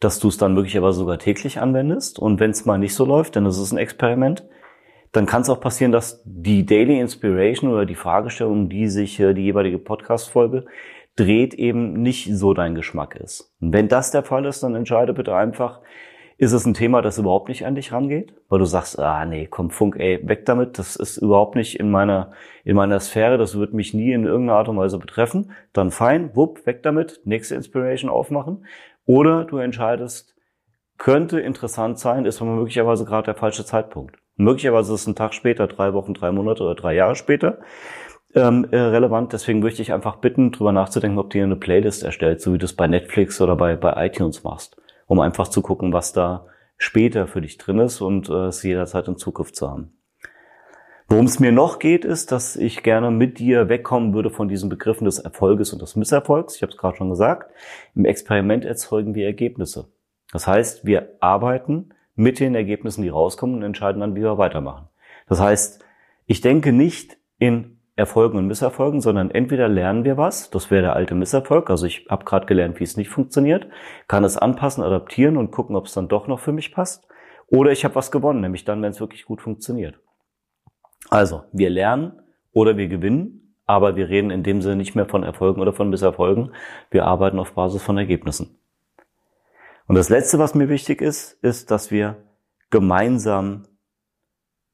dass 0.00 0.18
du 0.18 0.28
es 0.28 0.36
dann 0.36 0.52
möglicherweise 0.52 0.98
sogar 0.98 1.18
täglich 1.18 1.60
anwendest. 1.62 2.18
Und 2.18 2.40
wenn 2.40 2.50
es 2.50 2.66
mal 2.66 2.76
nicht 2.76 2.94
so 2.94 3.06
läuft, 3.06 3.36
denn 3.36 3.46
es 3.46 3.56
ist 3.56 3.72
ein 3.72 3.78
Experiment, 3.78 4.46
dann 5.12 5.24
kann 5.24 5.40
es 5.40 5.48
auch 5.48 5.60
passieren, 5.60 5.92
dass 5.92 6.20
die 6.26 6.66
Daily 6.66 7.00
Inspiration 7.00 7.72
oder 7.72 7.86
die 7.86 7.94
Fragestellung, 7.94 8.68
die 8.68 8.88
sich 8.88 9.18
äh, 9.18 9.32
die 9.32 9.44
jeweilige 9.44 9.78
Podcast-Folge 9.78 10.66
dreht, 11.16 11.54
eben 11.54 11.94
nicht 11.94 12.34
so 12.36 12.54
dein 12.54 12.74
Geschmack 12.74 13.16
ist. 13.16 13.54
Und 13.60 13.72
wenn 13.72 13.88
das 13.88 14.10
der 14.10 14.22
Fall 14.22 14.46
ist, 14.46 14.62
dann 14.62 14.74
entscheide 14.74 15.12
bitte 15.12 15.34
einfach, 15.34 15.80
ist 16.36 16.52
es 16.52 16.66
ein 16.66 16.74
Thema, 16.74 17.00
das 17.00 17.18
überhaupt 17.18 17.48
nicht 17.48 17.64
an 17.64 17.76
dich 17.76 17.92
rangeht? 17.92 18.34
Weil 18.48 18.58
du 18.58 18.64
sagst, 18.64 18.98
ah 18.98 19.24
nee, 19.24 19.46
komm 19.46 19.70
Funk, 19.70 19.96
ey, 19.98 20.20
weg 20.26 20.44
damit, 20.46 20.78
das 20.78 20.96
ist 20.96 21.18
überhaupt 21.18 21.54
nicht 21.54 21.78
in 21.78 21.90
meiner, 21.90 22.32
in 22.64 22.74
meiner 22.74 22.98
Sphäre, 22.98 23.38
das 23.38 23.56
wird 23.56 23.72
mich 23.72 23.94
nie 23.94 24.12
in 24.12 24.24
irgendeiner 24.24 24.58
Art 24.58 24.68
und 24.68 24.76
Weise 24.76 24.98
betreffen. 24.98 25.52
Dann 25.72 25.92
fein, 25.92 26.34
wupp, 26.34 26.66
weg 26.66 26.82
damit, 26.82 27.20
nächste 27.24 27.54
Inspiration 27.54 28.10
aufmachen. 28.10 28.66
Oder 29.06 29.44
du 29.44 29.58
entscheidest, 29.58 30.34
könnte 30.98 31.38
interessant 31.38 31.98
sein, 31.98 32.24
ist 32.24 32.40
aber 32.42 32.50
möglicherweise 32.50 33.04
gerade 33.04 33.26
der 33.26 33.34
falsche 33.34 33.64
Zeitpunkt. 33.64 34.16
Möglicherweise 34.36 34.94
ist 34.94 35.02
es 35.02 35.06
ein 35.06 35.14
Tag 35.14 35.34
später, 35.34 35.68
drei 35.68 35.92
Wochen, 35.92 36.14
drei 36.14 36.32
Monate 36.32 36.64
oder 36.64 36.74
drei 36.74 36.94
Jahre 36.94 37.14
später 37.14 37.58
ähm, 38.34 38.66
äh, 38.70 38.78
relevant. 38.78 39.32
Deswegen 39.32 39.60
möchte 39.60 39.82
ich 39.82 39.92
einfach 39.92 40.16
bitten, 40.16 40.52
drüber 40.52 40.72
nachzudenken, 40.72 41.18
ob 41.18 41.30
du 41.30 41.38
dir 41.38 41.44
eine 41.44 41.56
Playlist 41.56 42.02
erstellt, 42.02 42.40
so 42.40 42.52
wie 42.52 42.58
du 42.58 42.64
es 42.64 42.74
bei 42.74 42.86
Netflix 42.86 43.40
oder 43.40 43.56
bei, 43.56 43.76
bei 43.76 44.06
iTunes 44.06 44.44
machst, 44.44 44.76
um 45.06 45.20
einfach 45.20 45.48
zu 45.48 45.62
gucken, 45.62 45.92
was 45.92 46.12
da 46.12 46.46
später 46.76 47.26
für 47.26 47.40
dich 47.40 47.58
drin 47.58 47.78
ist 47.78 48.00
und 48.00 48.28
äh, 48.28 48.46
es 48.46 48.62
jederzeit 48.62 49.08
in 49.08 49.16
Zukunft 49.16 49.56
zu 49.56 49.70
haben. 49.70 49.96
Worum 51.06 51.26
es 51.26 51.38
mir 51.38 51.52
noch 51.52 51.78
geht, 51.78 52.04
ist, 52.04 52.32
dass 52.32 52.56
ich 52.56 52.82
gerne 52.82 53.10
mit 53.10 53.38
dir 53.38 53.68
wegkommen 53.68 54.14
würde 54.14 54.30
von 54.30 54.48
diesen 54.48 54.70
Begriffen 54.70 55.04
des 55.04 55.18
Erfolges 55.18 55.72
und 55.72 55.82
des 55.82 55.96
Misserfolgs. 55.96 56.56
Ich 56.56 56.62
habe 56.62 56.72
es 56.72 56.78
gerade 56.78 56.96
schon 56.96 57.10
gesagt. 57.10 57.52
Im 57.94 58.06
Experiment 58.06 58.64
erzeugen 58.64 59.14
wir 59.14 59.26
Ergebnisse. 59.26 59.92
Das 60.32 60.46
heißt, 60.46 60.86
wir 60.86 61.10
arbeiten 61.20 61.90
mit 62.14 62.40
den 62.40 62.54
Ergebnissen, 62.54 63.02
die 63.02 63.10
rauskommen 63.10 63.56
und 63.56 63.62
entscheiden 63.62 64.00
dann, 64.00 64.16
wie 64.16 64.22
wir 64.22 64.38
weitermachen. 64.38 64.88
Das 65.28 65.40
heißt, 65.40 65.84
ich 66.26 66.40
denke 66.40 66.72
nicht 66.72 67.18
in 67.38 67.78
Erfolgen 67.96 68.38
und 68.38 68.46
Misserfolgen, 68.48 69.00
sondern 69.00 69.30
entweder 69.30 69.68
lernen 69.68 70.04
wir 70.04 70.16
was, 70.16 70.50
das 70.50 70.70
wäre 70.70 70.82
der 70.82 70.96
alte 70.96 71.14
Misserfolg, 71.14 71.70
also 71.70 71.86
ich 71.86 72.06
habe 72.10 72.24
gerade 72.24 72.46
gelernt, 72.46 72.80
wie 72.80 72.84
es 72.84 72.96
nicht 72.96 73.08
funktioniert, 73.08 73.68
kann 74.08 74.24
es 74.24 74.36
anpassen, 74.36 74.82
adaptieren 74.82 75.36
und 75.36 75.52
gucken, 75.52 75.76
ob 75.76 75.86
es 75.86 75.94
dann 75.94 76.08
doch 76.08 76.26
noch 76.26 76.40
für 76.40 76.52
mich 76.52 76.72
passt, 76.72 77.06
oder 77.46 77.70
ich 77.70 77.84
habe 77.84 77.94
was 77.94 78.10
gewonnen, 78.10 78.40
nämlich 78.40 78.64
dann, 78.64 78.82
wenn 78.82 78.90
es 78.90 79.00
wirklich 79.00 79.24
gut 79.24 79.40
funktioniert. 79.40 79.98
Also, 81.10 81.44
wir 81.52 81.70
lernen 81.70 82.20
oder 82.52 82.76
wir 82.76 82.88
gewinnen, 82.88 83.54
aber 83.66 83.96
wir 83.96 84.08
reden 84.08 84.30
in 84.30 84.42
dem 84.42 84.62
Sinne 84.62 84.76
nicht 84.76 84.94
mehr 84.94 85.06
von 85.06 85.22
Erfolgen 85.22 85.60
oder 85.60 85.72
von 85.72 85.90
Misserfolgen. 85.90 86.52
Wir 86.90 87.04
arbeiten 87.04 87.38
auf 87.38 87.52
Basis 87.52 87.82
von 87.82 87.96
Ergebnissen. 87.96 88.58
Und 89.86 89.96
das 89.96 90.08
Letzte, 90.08 90.38
was 90.38 90.54
mir 90.54 90.68
wichtig 90.68 91.00
ist, 91.00 91.32
ist, 91.42 91.70
dass 91.70 91.90
wir 91.90 92.16
gemeinsam 92.70 93.66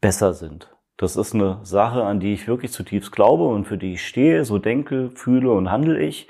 besser 0.00 0.33
sind. 0.33 0.75
Das 1.00 1.16
ist 1.16 1.35
eine 1.35 1.61
Sache, 1.62 2.04
an 2.04 2.21
die 2.21 2.35
ich 2.35 2.47
wirklich 2.47 2.73
zutiefst 2.73 3.11
glaube 3.11 3.45
und 3.45 3.64
für 3.64 3.78
die 3.78 3.95
ich 3.95 4.07
stehe, 4.07 4.45
so 4.45 4.59
denke, 4.59 5.09
fühle 5.14 5.50
und 5.50 5.71
handle 5.71 5.99
ich. 5.99 6.28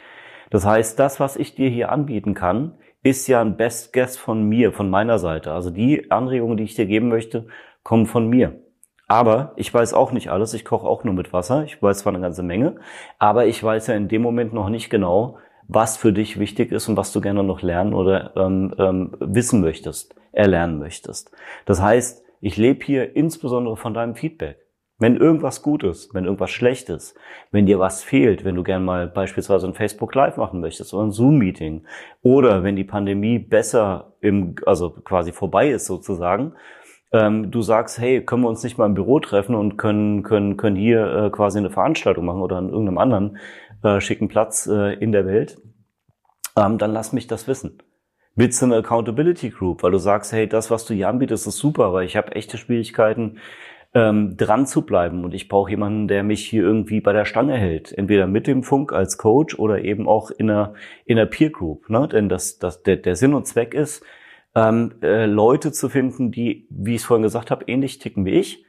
Das 0.50 0.64
heißt, 0.64 0.96
das, 0.96 1.18
was 1.18 1.34
ich 1.34 1.56
dir 1.56 1.68
hier 1.68 1.90
anbieten 1.90 2.34
kann, 2.34 2.74
ist 3.02 3.26
ja 3.26 3.40
ein 3.40 3.56
Best 3.56 3.92
Guess 3.92 4.16
von 4.16 4.44
mir, 4.44 4.72
von 4.72 4.88
meiner 4.88 5.18
Seite. 5.18 5.50
Also 5.50 5.70
die 5.70 6.12
Anregungen, 6.12 6.56
die 6.56 6.62
ich 6.62 6.76
dir 6.76 6.86
geben 6.86 7.08
möchte, 7.08 7.48
kommen 7.82 8.06
von 8.06 8.28
mir. 8.28 8.60
Aber 9.08 9.54
ich 9.56 9.74
weiß 9.74 9.92
auch 9.92 10.12
nicht 10.12 10.30
alles. 10.30 10.54
Ich 10.54 10.64
koche 10.64 10.86
auch 10.86 11.02
nur 11.02 11.14
mit 11.14 11.32
Wasser. 11.32 11.64
Ich 11.64 11.82
weiß 11.82 11.98
zwar 11.98 12.12
eine 12.12 12.22
ganze 12.22 12.44
Menge, 12.44 12.76
aber 13.18 13.46
ich 13.46 13.60
weiß 13.60 13.88
ja 13.88 13.94
in 13.94 14.06
dem 14.06 14.22
Moment 14.22 14.52
noch 14.52 14.68
nicht 14.68 14.88
genau, 14.88 15.38
was 15.66 15.96
für 15.96 16.12
dich 16.12 16.38
wichtig 16.38 16.70
ist 16.70 16.88
und 16.88 16.96
was 16.96 17.10
du 17.10 17.20
gerne 17.20 17.42
noch 17.42 17.62
lernen 17.62 17.92
oder 17.92 18.36
ähm, 18.36 18.72
ähm, 18.78 19.16
wissen 19.18 19.62
möchtest, 19.62 20.14
erlernen 20.30 20.78
möchtest. 20.78 21.32
Das 21.64 21.82
heißt, 21.82 22.22
ich 22.40 22.56
lebe 22.56 22.84
hier 22.84 23.16
insbesondere 23.16 23.76
von 23.76 23.94
deinem 23.94 24.14
Feedback. 24.14 24.58
Wenn 24.98 25.16
irgendwas 25.16 25.62
gut 25.62 25.82
ist, 25.82 26.12
wenn 26.14 26.24
irgendwas 26.24 26.50
schlecht 26.50 26.90
ist, 26.90 27.16
wenn 27.50 27.64
dir 27.64 27.78
was 27.78 28.02
fehlt, 28.02 28.44
wenn 28.44 28.54
du 28.54 28.62
gern 28.62 28.84
mal 28.84 29.06
beispielsweise 29.06 29.66
ein 29.66 29.74
Facebook 29.74 30.14
Live 30.14 30.36
machen 30.36 30.60
möchtest 30.60 30.92
oder 30.92 31.04
ein 31.04 31.10
Zoom-Meeting 31.10 31.86
oder 32.20 32.62
wenn 32.62 32.76
die 32.76 32.84
Pandemie 32.84 33.38
besser 33.38 34.12
im, 34.20 34.56
also 34.66 34.90
quasi 34.90 35.32
vorbei 35.32 35.70
ist 35.70 35.86
sozusagen, 35.86 36.52
ähm, 37.12 37.50
du 37.50 37.62
sagst, 37.62 37.98
hey, 37.98 38.22
können 38.22 38.42
wir 38.42 38.50
uns 38.50 38.62
nicht 38.62 38.76
mal 38.76 38.86
im 38.86 38.94
Büro 38.94 39.20
treffen 39.20 39.54
und 39.54 39.78
können, 39.78 40.22
können, 40.22 40.58
können 40.58 40.76
hier 40.76 41.06
äh, 41.06 41.30
quasi 41.30 41.58
eine 41.58 41.70
Veranstaltung 41.70 42.26
machen 42.26 42.42
oder 42.42 42.56
an 42.56 42.68
irgendeinem 42.68 42.98
anderen 42.98 43.38
äh, 43.82 44.00
schicken 44.00 44.28
Platz 44.28 44.66
äh, 44.66 44.94
in 44.94 45.12
der 45.12 45.24
Welt, 45.24 45.58
ähm, 46.58 46.76
dann 46.76 46.92
lass 46.92 47.14
mich 47.14 47.26
das 47.26 47.48
wissen. 47.48 47.82
Willst 48.40 48.62
du 48.62 48.64
eine 48.64 48.76
Accountability 48.76 49.50
Group, 49.50 49.82
weil 49.82 49.90
du 49.90 49.98
sagst, 49.98 50.32
hey, 50.32 50.48
das, 50.48 50.70
was 50.70 50.86
du 50.86 50.94
hier 50.94 51.10
anbietest, 51.10 51.46
ist 51.46 51.58
super, 51.58 51.92
weil 51.92 52.06
ich 52.06 52.16
habe 52.16 52.32
echte 52.32 52.56
Schwierigkeiten, 52.56 53.36
ähm, 53.92 54.34
dran 54.38 54.64
zu 54.64 54.86
bleiben. 54.86 55.24
Und 55.24 55.34
ich 55.34 55.46
brauche 55.46 55.68
jemanden, 55.68 56.08
der 56.08 56.22
mich 56.22 56.46
hier 56.46 56.62
irgendwie 56.62 57.02
bei 57.02 57.12
der 57.12 57.26
Stange 57.26 57.58
hält. 57.58 57.92
Entweder 57.92 58.26
mit 58.26 58.46
dem 58.46 58.62
Funk 58.62 58.94
als 58.94 59.18
Coach 59.18 59.58
oder 59.58 59.84
eben 59.84 60.08
auch 60.08 60.30
in 60.30 60.48
einer, 60.48 60.72
in 61.04 61.18
einer 61.18 61.26
Peer 61.26 61.50
Group. 61.50 61.90
Ne? 61.90 62.08
Denn 62.08 62.30
das, 62.30 62.58
das, 62.58 62.82
der, 62.82 62.96
der 62.96 63.14
Sinn 63.14 63.34
und 63.34 63.46
Zweck 63.46 63.74
ist, 63.74 64.02
ähm, 64.54 64.94
äh, 65.02 65.26
Leute 65.26 65.70
zu 65.70 65.90
finden, 65.90 66.32
die, 66.32 66.66
wie 66.70 66.94
ich 66.94 67.02
es 67.02 67.04
vorhin 67.04 67.24
gesagt 67.24 67.50
habe, 67.50 67.66
ähnlich 67.66 67.98
ticken 67.98 68.24
wie 68.24 68.30
ich 68.30 68.64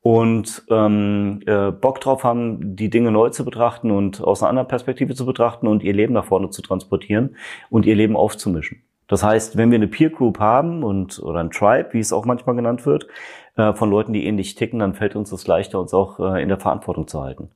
und 0.00 0.64
ähm, 0.70 1.42
äh, 1.44 1.70
Bock 1.72 2.00
drauf 2.00 2.24
haben, 2.24 2.74
die 2.74 2.88
Dinge 2.88 3.10
neu 3.10 3.28
zu 3.28 3.44
betrachten 3.44 3.90
und 3.90 4.22
aus 4.22 4.42
einer 4.42 4.48
anderen 4.48 4.68
Perspektive 4.68 5.14
zu 5.14 5.26
betrachten 5.26 5.66
und 5.66 5.82
ihr 5.82 5.92
Leben 5.92 6.14
nach 6.14 6.24
vorne 6.24 6.48
zu 6.48 6.62
transportieren 6.62 7.36
und 7.68 7.84
ihr 7.84 7.96
Leben 7.96 8.16
aufzumischen. 8.16 8.82
Das 9.10 9.24
heißt, 9.24 9.56
wenn 9.56 9.72
wir 9.72 9.76
eine 9.76 9.88
Peer 9.88 10.10
Group 10.10 10.38
haben 10.38 10.84
und 10.84 11.18
oder 11.18 11.40
ein 11.40 11.50
Tribe, 11.50 11.88
wie 11.90 11.98
es 11.98 12.12
auch 12.12 12.26
manchmal 12.26 12.54
genannt 12.54 12.86
wird, 12.86 13.08
äh, 13.56 13.72
von 13.72 13.90
Leuten, 13.90 14.12
die 14.12 14.24
ähnlich 14.24 14.54
ticken, 14.54 14.78
dann 14.78 14.94
fällt 14.94 15.16
uns 15.16 15.30
das 15.30 15.48
leichter, 15.48 15.80
uns 15.80 15.92
auch 15.92 16.20
äh, 16.20 16.40
in 16.40 16.48
der 16.48 16.60
Verantwortung 16.60 17.08
zu 17.08 17.20
halten. 17.20 17.50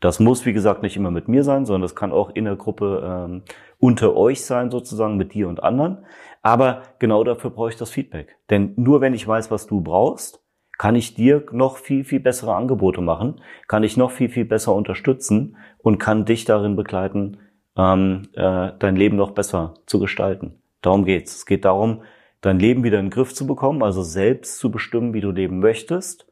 Das 0.00 0.20
muss, 0.20 0.44
wie 0.44 0.52
gesagt, 0.52 0.82
nicht 0.82 0.98
immer 0.98 1.10
mit 1.10 1.26
mir 1.26 1.44
sein, 1.44 1.64
sondern 1.64 1.80
das 1.80 1.96
kann 1.96 2.12
auch 2.12 2.28
in 2.34 2.44
der 2.44 2.56
Gruppe 2.56 3.02
ähm, 3.02 3.42
unter 3.78 4.16
euch 4.16 4.44
sein, 4.44 4.70
sozusagen 4.70 5.16
mit 5.16 5.32
dir 5.32 5.48
und 5.48 5.62
anderen. 5.62 6.04
Aber 6.42 6.82
genau 6.98 7.24
dafür 7.24 7.50
brauche 7.50 7.70
ich 7.70 7.78
das 7.78 7.88
Feedback. 7.88 8.36
Denn 8.50 8.74
nur 8.76 9.00
wenn 9.00 9.14
ich 9.14 9.26
weiß, 9.26 9.50
was 9.50 9.66
du 9.66 9.80
brauchst, 9.80 10.44
kann 10.76 10.94
ich 10.94 11.14
dir 11.14 11.46
noch 11.52 11.78
viel, 11.78 12.04
viel 12.04 12.20
bessere 12.20 12.54
Angebote 12.54 13.00
machen, 13.00 13.40
kann 13.66 13.82
ich 13.82 13.96
noch 13.96 14.10
viel, 14.10 14.28
viel 14.28 14.44
besser 14.44 14.74
unterstützen 14.74 15.56
und 15.78 15.96
kann 15.96 16.26
dich 16.26 16.44
darin 16.44 16.76
begleiten, 16.76 17.38
ähm, 17.78 18.28
äh, 18.34 18.72
dein 18.78 18.94
Leben 18.94 19.16
noch 19.16 19.30
besser 19.30 19.72
zu 19.86 19.98
gestalten. 19.98 20.60
Darum 20.80 21.04
geht's. 21.04 21.36
Es 21.36 21.46
geht 21.46 21.64
darum, 21.64 22.02
dein 22.40 22.58
Leben 22.58 22.84
wieder 22.84 22.98
in 22.98 23.06
den 23.06 23.10
Griff 23.10 23.34
zu 23.34 23.46
bekommen, 23.46 23.82
also 23.82 24.02
selbst 24.02 24.58
zu 24.58 24.70
bestimmen, 24.70 25.14
wie 25.14 25.20
du 25.20 25.30
leben 25.30 25.58
möchtest 25.58 26.26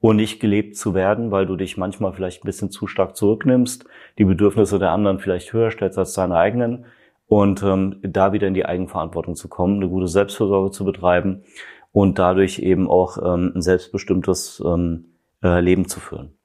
und 0.00 0.16
nicht 0.16 0.40
gelebt 0.40 0.76
zu 0.76 0.94
werden, 0.94 1.30
weil 1.30 1.46
du 1.46 1.56
dich 1.56 1.76
manchmal 1.76 2.12
vielleicht 2.12 2.42
ein 2.42 2.46
bisschen 2.46 2.70
zu 2.70 2.86
stark 2.86 3.16
zurücknimmst, 3.16 3.84
die 4.18 4.24
Bedürfnisse 4.24 4.78
der 4.78 4.92
anderen 4.92 5.18
vielleicht 5.18 5.52
höher 5.52 5.70
stellst 5.70 5.98
als 5.98 6.14
deine 6.14 6.36
eigenen 6.36 6.86
und 7.26 7.62
ähm, 7.62 8.00
da 8.02 8.32
wieder 8.32 8.48
in 8.48 8.54
die 8.54 8.66
Eigenverantwortung 8.66 9.34
zu 9.36 9.48
kommen, 9.48 9.76
eine 9.76 9.88
gute 9.88 10.08
Selbstversorge 10.08 10.70
zu 10.70 10.84
betreiben 10.84 11.44
und 11.92 12.18
dadurch 12.18 12.60
eben 12.60 12.88
auch 12.88 13.18
ähm, 13.18 13.52
ein 13.54 13.62
selbstbestimmtes 13.62 14.62
ähm, 14.64 15.16
äh, 15.42 15.60
Leben 15.60 15.86
zu 15.86 16.00
führen. 16.00 16.39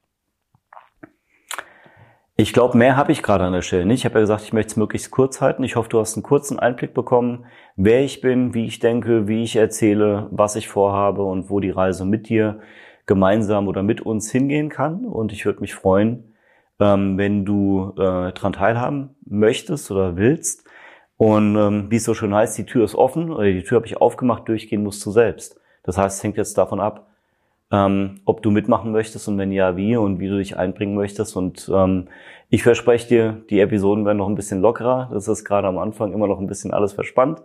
Ich 2.38 2.52
glaube, 2.52 2.78
mehr 2.78 2.98
habe 2.98 3.14
ich 3.14 3.24
gerade 3.24 3.46
an 3.46 3.54
der 3.54 3.62
Stelle 3.62 3.86
nicht. 3.86 4.02
Ich 4.02 4.06
habe 4.06 4.16
ja 4.16 4.22
gesagt, 4.22 4.44
ich 4.44 4.52
möchte 4.52 4.72
es 4.72 4.76
möglichst 4.76 5.10
kurz 5.10 5.40
halten. 5.40 5.64
Ich 5.64 5.78
hoffe, 5.78 5.88
du 5.88 6.02
hast 6.02 6.16
einen 6.18 6.24
kurzen 6.24 6.60
Einblick 6.60 6.94
bekommen, 6.94 7.46
wer 7.78 8.04
ich 8.04 8.20
bin, 8.20 8.54
wie 8.54 8.66
ich 8.66 8.80
denke, 8.80 9.30
wie 9.30 9.42
ich 9.44 9.56
erzähle, 9.56 10.28
was 10.32 10.58
ich 10.58 10.68
vorhabe 10.68 11.24
und 11.24 11.50
wo 11.50 11.62
die 11.62 11.70
Reise 11.70 12.04
mit 12.04 12.28
dir 12.28 12.60
gemeinsam 13.06 13.70
oder 13.70 13.84
mit 13.84 14.02
uns 14.02 14.32
hingehen 14.32 14.68
kann. 14.68 15.06
Und 15.06 15.32
ich 15.32 15.46
würde 15.46 15.62
mich 15.62 15.74
freuen, 15.74 16.36
ähm, 16.82 17.18
wenn 17.18 17.46
du 17.46 17.94
äh, 17.96 18.34
daran 18.34 18.52
teilhaben 18.52 19.16
möchtest 19.26 19.90
oder 19.90 20.18
willst. 20.18 20.68
Und 21.16 21.56
ähm, 21.56 21.90
wie 21.90 21.96
es 21.96 22.04
so 22.04 22.14
schön 22.14 22.36
heißt, 22.36 22.58
die 22.58 22.66
Tür 22.66 22.84
ist 22.84 22.96
offen 22.96 23.32
oder 23.32 23.46
die 23.46 23.64
Tür 23.64 23.78
habe 23.78 23.88
ich 23.88 23.96
aufgemacht, 23.96 24.50
durchgehen 24.50 24.84
musst 24.84 25.06
du 25.06 25.12
selbst. 25.12 25.58
Das 25.84 25.98
heißt, 25.98 26.18
es 26.18 26.24
hängt 26.24 26.36
jetzt 26.36 26.58
davon 26.58 26.82
ab, 26.82 27.08
ähm, 27.72 28.22
ob 28.26 28.42
du 28.42 28.52
mitmachen 28.52 28.92
möchtest 28.92 29.28
und 29.28 29.38
wenn 29.38 29.52
ja, 29.52 29.76
wie 29.78 29.98
und 29.98 30.20
wie 30.20 30.30
du 30.30 30.38
dich 30.38 30.58
einbringen 30.58 30.96
möchtest. 30.96 31.36
Und 31.36 31.70
ähm, 31.74 32.08
ich 32.50 32.64
verspreche 32.64 33.08
dir, 33.08 33.42
die 33.50 33.60
Episoden 33.60 34.06
werden 34.06 34.18
noch 34.20 34.30
ein 34.30 34.36
bisschen 34.36 34.62
lockerer. 34.62 35.10
Das 35.12 35.28
ist 35.28 35.46
gerade 35.46 35.68
am 35.68 35.78
Anfang 35.78 36.14
immer 36.14 36.28
noch 36.28 36.40
ein 36.40 36.48
bisschen 36.48 36.72
alles 36.72 36.94
verspannt. 36.94 37.44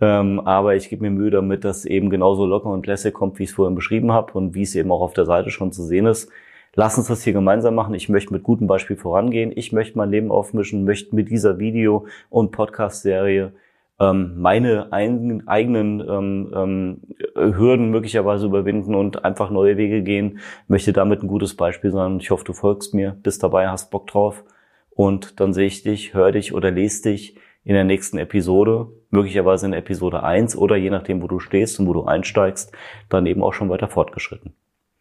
Ähm, 0.00 0.40
aber 0.40 0.74
ich 0.74 0.88
gebe 0.88 1.02
mir 1.02 1.10
Mühe 1.10 1.30
damit, 1.30 1.64
dass 1.64 1.84
eben 1.84 2.10
genauso 2.10 2.46
locker 2.46 2.70
und 2.70 2.86
lässig 2.86 3.14
kommt, 3.14 3.38
wie 3.38 3.44
ich 3.44 3.50
es 3.50 3.54
vorhin 3.54 3.74
beschrieben 3.74 4.12
habe 4.12 4.32
und 4.32 4.54
wie 4.54 4.62
es 4.62 4.74
eben 4.74 4.90
auch 4.90 5.02
auf 5.02 5.14
der 5.14 5.26
Seite 5.26 5.50
schon 5.50 5.72
zu 5.72 5.82
sehen 5.84 6.06
ist. 6.06 6.30
Lass 6.74 6.98
uns 6.98 7.06
das 7.06 7.22
hier 7.22 7.32
gemeinsam 7.32 7.76
machen. 7.76 7.94
Ich 7.94 8.08
möchte 8.08 8.32
mit 8.32 8.42
gutem 8.42 8.66
Beispiel 8.66 8.96
vorangehen. 8.96 9.52
Ich 9.54 9.72
möchte 9.72 9.96
mein 9.96 10.10
Leben 10.10 10.32
aufmischen, 10.32 10.84
möchte 10.84 11.14
mit 11.14 11.30
dieser 11.30 11.58
Video- 11.60 12.06
und 12.30 12.50
Podcast-Serie 12.50 13.52
ähm, 14.00 14.40
meine 14.40 14.92
eigenen, 14.92 15.46
eigenen 15.46 16.00
ähm, 16.00 16.52
ähm, 16.54 17.54
Hürden 17.56 17.90
möglicherweise 17.90 18.46
überwinden 18.46 18.94
und 18.94 19.24
einfach 19.24 19.50
neue 19.50 19.76
Wege 19.76 20.02
gehen. 20.02 20.40
Möchte 20.66 20.92
damit 20.92 21.22
ein 21.22 21.28
gutes 21.28 21.56
Beispiel 21.56 21.90
sein. 21.90 22.18
Ich 22.18 22.30
hoffe, 22.30 22.44
du 22.44 22.52
folgst 22.52 22.94
mir, 22.94 23.16
bist 23.22 23.42
dabei, 23.42 23.68
hast 23.68 23.90
Bock 23.90 24.06
drauf. 24.06 24.44
Und 24.90 25.40
dann 25.40 25.52
sehe 25.52 25.66
ich 25.66 25.82
dich, 25.82 26.14
höre 26.14 26.32
dich 26.32 26.54
oder 26.54 26.70
lese 26.70 27.10
dich 27.10 27.36
in 27.64 27.74
der 27.74 27.84
nächsten 27.84 28.18
Episode, 28.18 28.88
möglicherweise 29.10 29.66
in 29.66 29.72
Episode 29.72 30.22
1 30.22 30.56
oder 30.56 30.76
je 30.76 30.90
nachdem, 30.90 31.22
wo 31.22 31.28
du 31.28 31.40
stehst 31.40 31.80
und 31.80 31.86
wo 31.86 31.92
du 31.94 32.04
einsteigst, 32.04 32.72
dann 33.08 33.26
eben 33.26 33.42
auch 33.42 33.54
schon 33.54 33.70
weiter 33.70 33.88
fortgeschritten. 33.88 34.54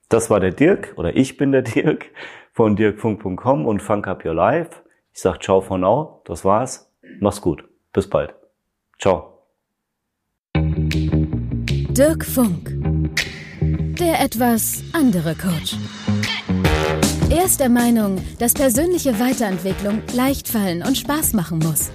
Das 0.10 0.30
war 0.30 0.40
der 0.40 0.52
Dirk 0.52 0.94
oder 0.96 1.16
ich 1.16 1.38
bin 1.38 1.52
der 1.52 1.64
Dirk 1.64 2.12
von 2.54 2.76
dirkfunk.com 2.76 3.66
und 3.66 3.82
Funk 3.82 4.08
Up 4.08 4.24
Your 4.26 4.36
Life. 4.36 4.82
Ich 5.12 5.22
sag 5.22 5.42
ciao 5.44 5.62
for 5.62 5.78
now, 5.78 6.22
das 6.26 6.46
war's. 6.46 6.92
Mach's 7.20 7.42
gut. 7.42 7.66
Bis 7.92 8.10
bald. 8.10 8.43
Ciao. 9.00 9.34
Dirk 10.56 12.26
Funk, 12.26 12.72
der 14.00 14.22
etwas 14.22 14.82
andere 14.94 15.36
Coach. 15.36 15.76
Er 17.30 17.46
ist 17.46 17.60
der 17.60 17.70
Meinung, 17.70 18.20
dass 18.40 18.54
persönliche 18.54 19.20
Weiterentwicklung 19.20 20.02
leicht 20.14 20.48
fallen 20.48 20.84
und 20.84 20.98
Spaß 20.98 21.34
machen 21.34 21.60
muss. 21.60 21.92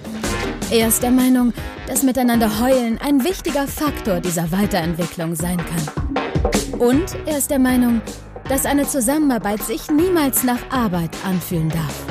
Er 0.71 0.87
ist 0.87 1.01
der 1.03 1.11
Meinung, 1.11 1.53
dass 1.87 2.03
miteinander 2.03 2.59
heulen 2.59 2.99
ein 3.01 3.23
wichtiger 3.23 3.67
Faktor 3.67 4.19
dieser 4.19 4.51
Weiterentwicklung 4.51 5.35
sein 5.35 5.57
kann. 5.57 6.79
Und 6.79 7.15
er 7.25 7.37
ist 7.37 7.49
der 7.49 7.59
Meinung, 7.59 8.01
dass 8.47 8.65
eine 8.65 8.87
Zusammenarbeit 8.87 9.63
sich 9.63 9.89
niemals 9.89 10.43
nach 10.43 10.61
Arbeit 10.69 11.11
anfühlen 11.25 11.69
darf. 11.69 12.05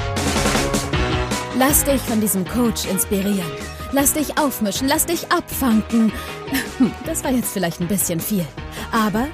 Lass 1.59 1.85
dich 1.85 2.01
von 2.03 2.21
diesem 2.21 2.45
Coach 2.47 2.87
inspirieren 2.87 3.68
Lass 3.93 4.13
dich 4.13 4.37
aufmischen, 4.39 4.87
lass 4.87 5.07
dich 5.07 5.31
abfanken. 5.33 6.13
Das 7.05 7.25
war 7.25 7.31
jetzt 7.31 7.53
vielleicht 7.53 7.81
ein 7.81 7.89
bisschen 7.89 8.21
viel. 8.21 8.45
Aber 8.93 9.27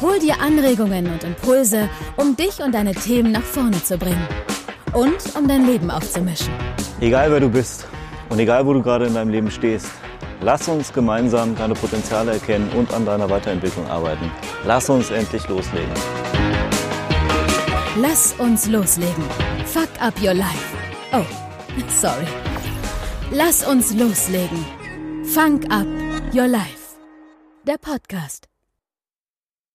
hol 0.00 0.18
dir 0.18 0.40
Anregungen 0.40 1.06
und 1.06 1.24
Impulse, 1.24 1.88
um 2.16 2.36
dich 2.36 2.60
und 2.60 2.74
deine 2.74 2.94
Themen 2.94 3.32
nach 3.32 3.42
vorne 3.42 3.82
zu 3.82 3.98
bringen. 3.98 4.26
Und 4.92 5.36
um 5.36 5.46
dein 5.46 5.66
Leben 5.66 5.90
aufzumischen. 5.90 6.52
Egal 7.00 7.30
wer 7.30 7.40
du 7.40 7.50
bist 7.50 7.86
und 8.30 8.38
egal 8.38 8.64
wo 8.64 8.72
du 8.72 8.82
gerade 8.82 9.06
in 9.06 9.14
deinem 9.14 9.30
Leben 9.30 9.50
stehst, 9.50 9.88
lass 10.40 10.68
uns 10.68 10.92
gemeinsam 10.92 11.54
deine 11.54 11.74
Potenziale 11.74 12.32
erkennen 12.32 12.70
und 12.76 12.92
an 12.94 13.04
deiner 13.04 13.28
Weiterentwicklung 13.28 13.86
arbeiten. 13.88 14.30
Lass 14.64 14.88
uns 14.88 15.10
endlich 15.10 15.46
loslegen. 15.48 15.92
Lass 18.00 18.34
uns 18.38 18.66
loslegen. 18.66 19.24
Fuck 19.66 19.90
up 20.00 20.14
your 20.22 20.34
life. 20.34 20.74
Oh, 21.12 21.24
sorry. 21.88 22.26
Lass 23.32 23.66
uns 23.66 23.92
loslegen. 23.94 24.64
Funk 25.24 25.64
up 25.70 25.86
your 26.32 26.46
life. 26.46 26.96
Der 27.66 27.76
Podcast. 27.78 28.48